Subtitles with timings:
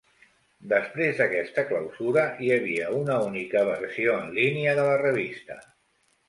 [0.69, 5.61] Després d'aquesta clausura hi havia una única versió en línia de la revista.